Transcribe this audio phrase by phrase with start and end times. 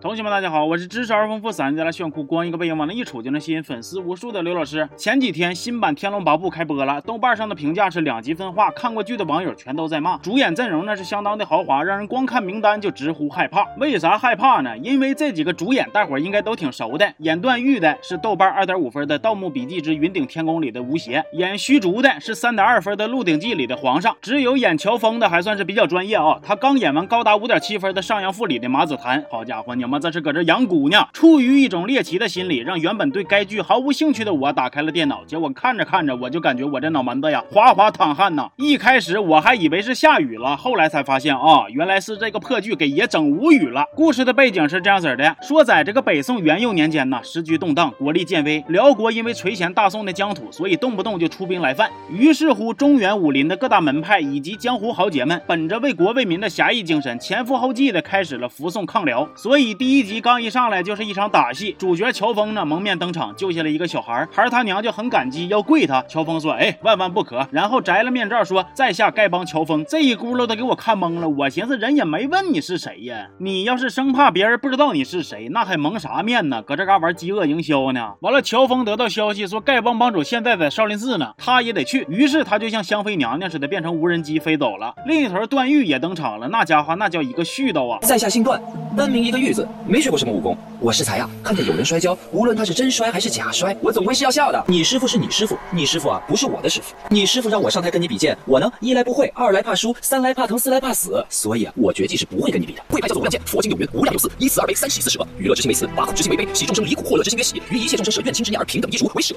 [0.00, 4.88] 同学们，大家好，我是知识而丰富、三家的炫酷，光一个背影往那一杵就能吸引粉丝无数的刘老师。
[4.96, 10.16] 前几天新版《天龙八部》开播了，豆瓣上的评价是两极分化，看过剧的网友全都在骂。
[10.18, 13.64] 主演阵容那是相当的豪华，让人光看名单就直呼害怕。
[13.78, 14.76] 为啥害怕呢？
[14.78, 17.14] 因为这几个主演大伙应该都挺熟的。
[17.18, 24.16] 演段誉的是豆瓣二点五分的《盗墓笔记之云顶天宫》里的吴邪，演虚竹的是三点二分的《鹿鼎记》里的皇上。
[24.20, 29.24] 只有演乔峰的还算是比较专业啊，他刚演完高达五点七分的《上阳赋》里的马子檀。
[29.30, 30.62] 好家伙，你们这是搁这养？
[30.62, 35.24] 姑娘出于一种猎奇的心理，让原本对该剧毫无兴趣的我打开了电脑。
[35.26, 38.48] 结果看着看着，我就感觉我这脑门子呀哗哗淌汗呐！
[38.56, 43.84] 一开始我还以为是下雨了，后来才发现啊，原来是这个破剧给爷整无语了。
[43.96, 51.90] 故事的背景是这样子的：说在这个北宋元佑年间呢，时局动荡，国力渐危，辽国因为垂涎大宋的疆土，所以动不动就出兵来犯。
[52.08, 59.28] 于是乎，中原武林的各大门派以及江湖豪杰们，本着为国为民的侠义精神，前赴后继的开始了扶宋抗辽。
[59.34, 60.62] 所以第一集刚一上。
[60.72, 66.00] 来就是一场打戏，主角乔峰呢蒙面登场，救下了一个小孩，孩他娘就很感激，要跪他。
[66.08, 71.28] 乔峰说：“哎，万万不可。”然后摘了面罩，说：“在下丐帮乔峰。”这一轱辘的给我看懵了。
[71.28, 76.62] 我寻思人也没问你是谁呀，你要是生怕别人不知道你是谁，那还蒙啥面呢？
[76.62, 78.12] 搁这嘎玩饥饿营销呢？
[78.20, 82.06] 完了，乔峰得到消息说丐帮帮主现在在少林寺呢，他也得去。
[82.08, 84.94] 于是他就像香妃娘娘似的变成无人机飞走了。
[85.04, 87.98] 另一头段誉也登场了，那家伙那叫一个絮叨啊！
[88.00, 88.62] 在下姓段，
[88.96, 90.56] 单名一个玉字，没学过什么武功。
[90.80, 94.64] 我是才呀，看见有人摔跤，无论他是真摔还是假摔，我总归是要笑的。
[94.66, 96.94] 你师傅是你师傅，你师傅啊不是我的师傅。
[97.08, 102.82] 你师傅让我上台跟你比剑，我呢一来不会，二来怕输，三来怕疼，四来怕死，所以啊，我绝技是不会跟你比的。
[102.88, 109.34] 会派叫做无量剑，佛经有云，无量有四，一慈二悲三喜四舍，娱乐之心为慈，拔苦之心为悲，喜众生离苦，获乐之心曰喜，于一切众生舍怨亲之念而平等一如为舍。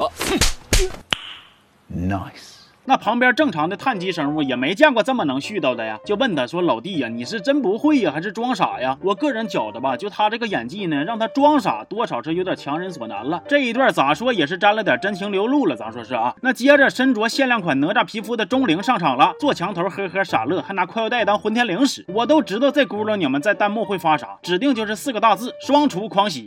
[1.94, 2.55] Nice。
[2.88, 13.42] 那旁边正常的碳基生物也没见过这么能絮叨的呀，就问他说：“老弟呀，你是真不会呀，还是装傻呀？”我个人觉得吧，就他这个演技呢，让他装傻多少是有点强人所难了。
[13.48, 16.36] 这一段咋说也是沾了点真情流露了，咱说是啊。
[16.42, 22.06] 那接着身着限量款哪吒皮肤的钟灵上场了，坐墙头呵呵傻乐，还拿快腰带当混天绫使。
[22.08, 26.46] 我都知道这轱辘你们在弹幕会发啥，指定就是四个大字：双厨狂喜。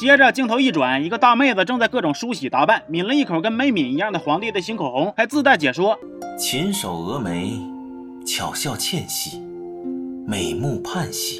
[0.00, 5.94] 接着镜头一转，一个大妹子正在各种梳洗打扮，抿了一口跟没抿一样的皇帝的新口红，还自带解说：
[6.38, 7.60] 琴手蛾眉，
[8.24, 9.42] 巧笑倩兮，
[10.26, 11.38] 美目盼兮。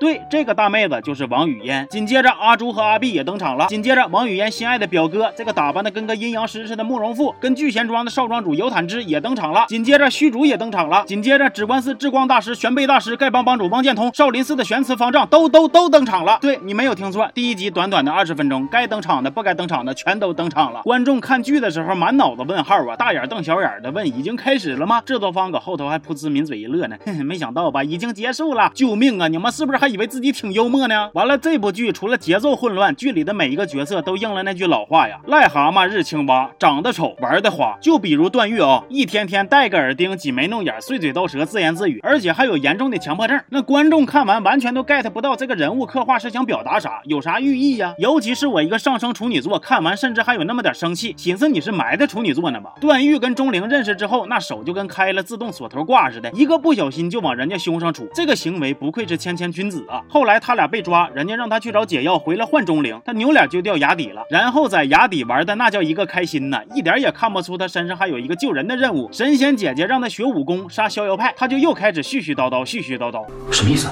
[0.00, 1.86] 对，这个大妹子就是王语嫣。
[1.88, 3.68] 紧接着，阿朱和阿碧也登场了。
[3.68, 9.66] 紧接着，王语嫣心爱的表哥，这个打扮的跟个阴阳师似的慕容复，跟聚贤庄的少庄主尤坦之也登场了。
[9.68, 11.04] 紧接着，虚竹也登场了。
[11.06, 16.38] 紧接着，指关寺智光大师、玄贝大师、丐帮帮主汪建通、少林寺的玄慈方丈都都都登场了。
[16.40, 20.82] 对你没有听错，第一集短短的二十分钟，该登场的、不该登场的全都登场了。
[20.82, 25.00] 观众看剧的时候满脑子问号啊，大眼瞪小眼的问：已经开始了吗？
[25.06, 27.84] 制作方搁后头还噗呲抿嘴一乐呢，哼哼，没想到吧？
[27.84, 28.72] 已经结束了！
[28.74, 29.28] 救命啊！
[29.28, 30.52] 你们是不是还以为自己挺？
[30.54, 31.10] 幽默呢？
[31.14, 37.76] 完了，这部剧除了节奏混乱，剧里的每一个角色都应了那句老话呀：癞蛤蟆日青蛙，长得丑玩的花。
[37.80, 43.40] 就比如段誉啊，一天天戴个耳钉，挤眉弄眼，碎嘴叨舌，自言自语，而且还有严重的强迫症。
[43.50, 47.94] 那观众看完完全都 get 不到这个人物刻画是想表达啥，有啥寓意呀？
[47.98, 52.74] 尤其是我一个上升处女座，看完甚至还有那么点生气，寻思你是埋汰处女座呢吧？
[52.80, 60.00] 段誉跟钟灵认识之后，那手就跟开了自动锁头挂似的，一个不小心就往人家胸上杵，这个行为不愧是谦谦君子啊。
[60.08, 60.54] 后来他。
[60.54, 64.22] 俩被抓，人家让他去找解药，回来换钟灵，他扭脸就掉崖底了。
[64.30, 69.08] 然后在崖底玩的那叫一个开心呐，一点也看不出他身上还有一个救人的任务。
[69.10, 73.26] 神仙姐姐让他学武功杀逍遥派，他就又开始絮絮叨叨，絮絮叨叨。
[73.50, 73.90] 什么意思？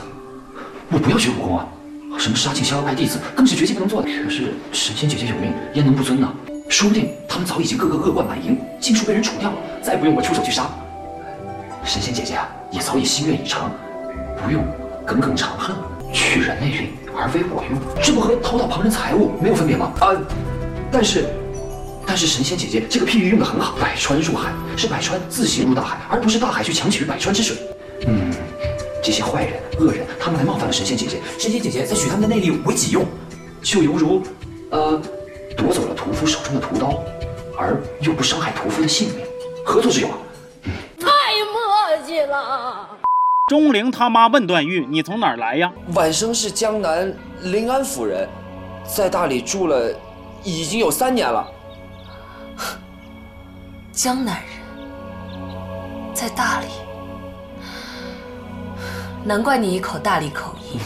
[0.93, 1.67] 我不要学武功啊？
[2.17, 4.09] 什么杀尽逍遥派弟子，更是绝技不能做的。
[4.23, 6.33] 可是神仙姐姐有命，焉能不遵呢？
[6.69, 10.71] 说不定他们早已经个个恶贯满盈，尽数被人除掉了，再不用我出手去杀。
[11.83, 13.69] 神仙姐姐啊，也早已心愿已成，
[14.45, 14.63] 不用
[15.07, 15.75] 耿耿长恨。
[16.13, 19.91] 取人内力而为我用，这不和偷盗旁人财物没有分别吗？
[19.99, 20.13] 啊！
[20.91, 21.25] 但是，
[22.07, 23.79] 但是神仙姐姐这个譬喻用的很好。
[23.81, 27.57] 百川入海是百川自行入大海，而不是大海去强取百川之水。
[28.07, 28.31] 嗯，
[29.03, 33.07] 这些坏人、恶人，他们来冒犯了神仙姐姐，神仙姐姐再取他们的内力为己用，
[33.63, 34.23] 就犹如，
[34.71, 35.01] 呃，
[35.57, 37.03] 夺走了屠夫手中的屠刀，
[37.57, 39.25] 而又不伤害屠夫的性命，
[39.65, 40.09] 何作之有？
[40.09, 40.19] 啊
[43.53, 48.27] 钟灵他妈问段誉：“你从哪儿来呀？”晚生是江南临安府人，
[48.83, 49.95] 在大理住了
[50.43, 51.47] 已经有三年了。
[53.93, 54.45] 江南人，
[56.15, 56.67] 在大理，
[59.23, 60.81] 难怪你一口大理口音。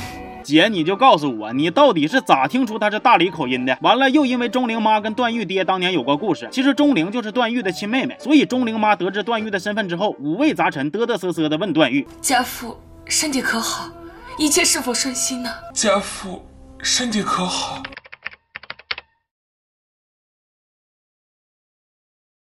[0.46, 3.76] 姐，你就告诉我，你到底是咋听出他是大理口音的？
[3.82, 12.76] 完了，又因为钟灵妈跟段誉爹当年有过故事，其实钟灵就是段誉的亲妹妹，所以钟灵妈得知段誉的身份之后，五味杂陈，嘚嘚瑟瑟的问段誉：“家父
[13.06, 13.90] 身体可好？
[14.38, 15.50] 一切是否顺心呢？
[15.74, 16.46] 家父
[16.80, 17.82] 身体可好？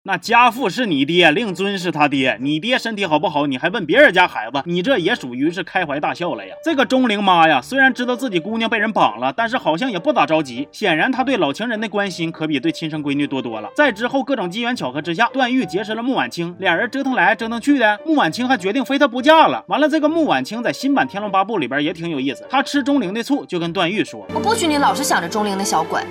[0.06, 3.48] 那家父是你爹，令尊是他爹，你爹身体好不好？
[3.48, 4.62] 你还问别人家孩子？
[4.66, 6.54] 你这也属于是开怀大笑了呀！
[6.62, 10.68] 这个钟灵妈呀，虽然知道自己姑娘被人绑了，但是好像也不咋着急。
[10.74, 13.70] 显然，她对老情人的关心可比对亲生闺女多多了。
[13.78, 19.64] 在之后各种机缘巧合之下，段誉结识了穆婉清，俩人折腾来折腾去的，穆婉清还决定非他不嫁了。
[19.70, 26.02] 完了，这个穆婉清在新版《天龙八部》里边也挺有意思，她吃钟灵的醋，就跟段誉说：“我不许你老是想着钟灵那小鬼。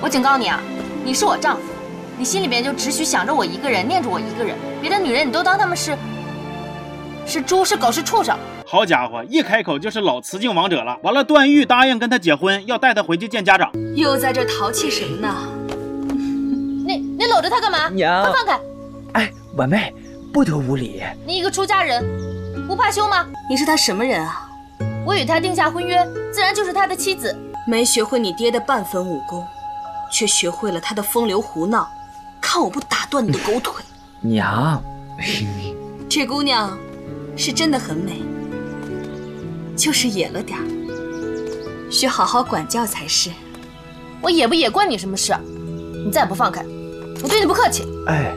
[0.00, 0.58] 我警告你啊，
[1.08, 1.62] 你是我丈夫。”
[2.18, 5.96] 你心里边就只许想着我一个人，念着我一个人，别的女人你都当他们是
[7.24, 8.36] 是猪是狗是畜生。
[8.66, 10.98] 好家伙，一开口就是老雌竞王者了。
[11.02, 13.70] 完了，段誉答应跟他结婚，要带他回去见家长。
[13.94, 15.34] 又在这淘气什么呢？
[16.86, 17.88] 你你搂着他干嘛？
[17.88, 18.60] 娘，快放开！
[19.14, 19.94] 哎，婉妹，
[20.30, 21.02] 不得无礼。
[21.24, 22.04] 你一个出家人，
[22.66, 23.24] 不怕羞吗？
[23.48, 24.46] 你是他什么人啊？
[25.06, 27.34] 我与他定下婚约，自然就是他的妻子。
[27.66, 29.46] 没学会你爹的半分武功，
[30.10, 31.88] 却学会了他的风流胡闹。
[32.40, 33.84] 看我不打断你的狗腿，
[34.20, 34.82] 娘！
[36.08, 36.78] 这姑娘
[37.36, 38.22] 是真的很美，
[39.76, 43.30] 就是野了点儿，需好好管教才是。
[44.20, 45.34] 我野不野关你什么事？
[46.04, 46.64] 你再不放开，
[47.22, 47.84] 我对你不客气。
[48.06, 48.34] 哎，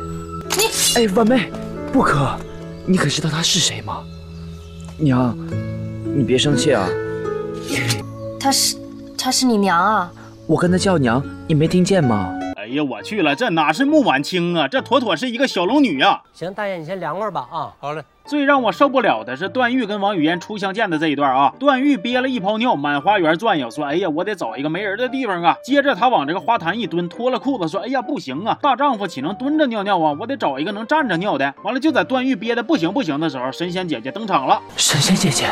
[0.57, 0.63] 你
[0.95, 1.51] 哎，婉妹，
[1.93, 2.37] 不可！
[2.85, 4.03] 你可知道他是谁吗？
[4.97, 5.37] 娘，
[6.15, 6.89] 你别生气啊。
[8.39, 8.75] 她是，
[9.17, 10.11] 她是你娘啊！
[10.47, 12.37] 我跟他叫娘，你没听见吗？
[12.57, 16.21] 哎呀，我去了，这哪是穆婉清啊，这妥妥是一个小龙女呀！
[16.33, 17.73] 行，大爷你先凉快吧啊。
[17.79, 18.03] 好嘞。
[18.25, 30.15] 最让我受不了的是段誉跟王语嫣初相见的这一段啊，段誉憋了一泡尿，满花园转悠，说：“哎呀，我得找一个没人的地方啊。”接着他往这个花坛一蹲，脱了裤子，说：“哎呀，不行啊，大丈夫岂能蹲着尿尿啊？
[30.19, 34.61] 我得找一个能站着尿的。”完了，就在段誉憋的不行不行的时候，神仙姐姐登场了。
[34.75, 35.47] 神仙姐姐，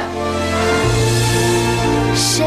[2.13, 2.45] 谁？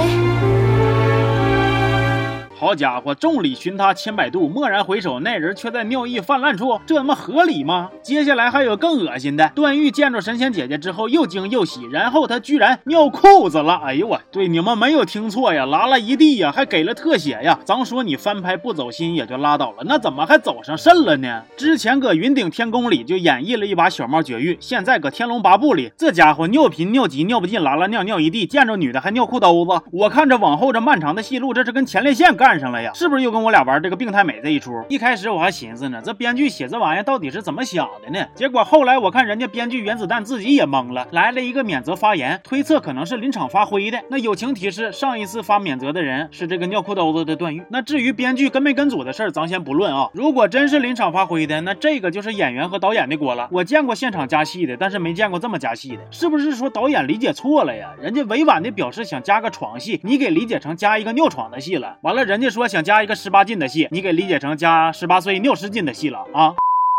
[2.62, 7.90] 好家伙，众里寻他千百度，蓦然回首，那人却在尿意泛滥处，这他妈合理吗？
[8.04, 13.80] 接下来还有更恶心的，段誉见着神仙姐姐之后又惊又喜，然后他居然尿裤子了！
[13.84, 17.58] 哎呦我，对你们没有听错呀，拉了一地呀，还给了特写呀！
[17.64, 21.42] 咱说你翻拍不走心也就拉倒了，那怎么还走上肾了呢？
[21.56, 29.82] 之前搁云顶天宫里就演绎了一把小猫绝育，现在搁天龙八部里，这家伙尿频尿急尿不尽，拉拉尿尿一地，见着女的还尿裤兜子。
[29.90, 32.51] 我看着往后这漫长的戏路，这是跟前列腺干。
[32.52, 34.84] 看上了呀，是不是又跟我俩玩这个病态美这一出？
[34.90, 38.26] 一开始我还寻思呢，这编剧写这玩意儿到底是怎么想的呢？
[38.34, 43.98] 结果后来我看人家编剧原子弹自己也懵了，来了一个免责发言，推测可能是临场发挥的。
[44.10, 47.62] 那友情提示，上一次发免责的人是这个尿裤兜子的段誉。
[47.70, 50.10] 那至于编剧跟没跟组的事儿，咱先不论啊。
[50.12, 53.48] 如果真是临场发挥的，那这个就是演员和导演的锅了。
[53.50, 57.94] 我见过现场加戏的，但是没见过这么加戏的，是不是说导演理解错了呀？
[57.98, 61.96] 人家委婉的表示想加个床戏，你给理解成加一个尿床的戏了。
[62.02, 62.52] 完了，人家。
[62.52, 66.54] 说想加一个十八禁的戏，你给理解成加十八岁尿失禁的戏了啊？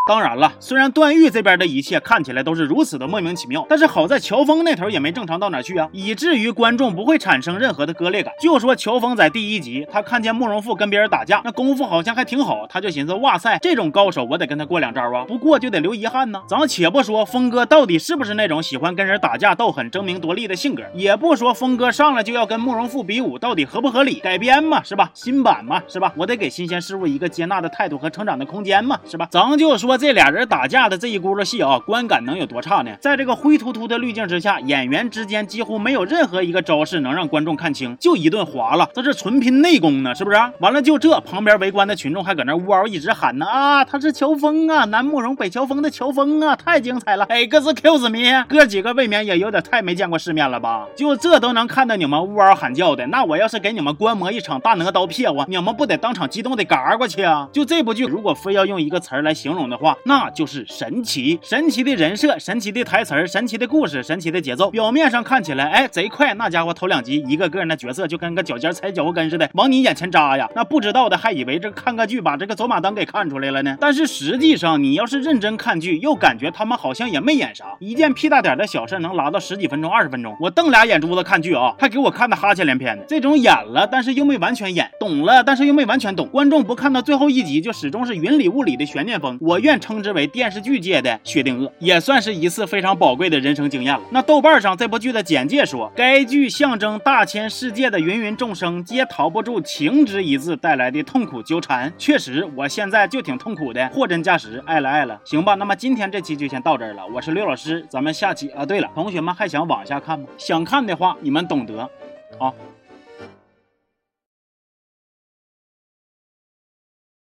[0.06, 8.34] 当然了，虽然段誉这边的一切看起来都是如此的莫名其妙，但是好在乔峰那头也没正常到哪去啊，以至于观众不会产生任何的割裂感。
[8.42, 16.42] 就说乔峰在第一集，他看见慕容复跟别人打架，那功夫好像还挺好，他就寻思，哇塞，这种高手我得跟他过两招啊，不过就得留遗憾呢。
[16.50, 24.20] 咱且不说峰哥到底是不是那种喜欢跟人打架斗狠、争名夺利的性格，也不说峰哥上来就要跟慕容复比武，到底合不合理？
[24.20, 25.10] 改编嘛，是吧？
[25.14, 26.12] 新版嘛，是吧？
[26.18, 29.30] 我得给新鲜事物一个接纳的态度和成长的空间嘛，是吧？
[29.32, 29.93] 咱就说。
[29.98, 32.92] 这俩人打架的这一轱辘戏啊，观感能有多差呢？
[33.00, 40.38] 在这个灰突突的滤镜之下，演员之间几乎没有任何一个招式能让观众看清，就一顿划了，这是纯拼内功呢，是不是？
[40.60, 47.26] 完了就这，旁边围观的群众还搁那呜嗷一直喊呢啊，他是乔峰啊，南慕容北乔峰的乔峰啊，太精彩了！
[47.26, 50.86] 哎，哥是 Q me，哥几个未免也有点太没见过世面了吧？
[50.96, 57.50] 就这都能看到你们呜嗷喊叫的，那我要是给你们观摩一场大哪刀撇我，你们不得当场激动的嘎过去啊？
[57.52, 61.38] 就这部剧，如果非要用一个词儿来形容的话话，那就是神奇。
[61.44, 64.72] 神奇的人设，神奇的台词，神奇的故事，神奇的节奏。
[64.72, 70.50] 表面上看起来，哎，贼快，那家伙头两集，一个个那角色就跟个脚尖踩脚后跟似的，往你眼前扎呀。
[70.56, 73.76] 那不知道的还以为这看个剧把这个走马灯给看出来了呢。
[73.82, 80.34] 但是实际上，你要是认真看剧，又感觉他们好像也没演啥，一件屁大点的小事能拉到十几分钟、二十分钟。
[80.40, 83.04] 我瞪俩眼珠子看剧啊，还给我看的哈欠连篇的。
[83.06, 86.26] 这种演了，但是又没完全演；懂了，但是又没完全懂。
[86.30, 89.38] 观众不看到最后一集，就始终是云里雾里的悬念风。
[89.42, 89.73] 我愿。
[89.74, 94.02] 便称之为电视剧界的薛定谔，也算是一次非常宝贵的人生经验了。
[94.12, 101.92] 那豆瓣上这部剧的简介说，该剧象征大千世界的芸芸众生皆逃不住情之一字带来的痛苦纠缠。
[101.98, 105.20] 确实，我现在就挺痛苦的，货真价实，爱了爱了。
[105.26, 107.04] 行吧，那么今天这期就先到这儿了。
[107.08, 110.28] 我是刘老师，咱们下期啊，对了，同学们还想往下看吗？
[110.38, 111.90] 想看的话，你们懂得
[112.38, 112.54] 啊。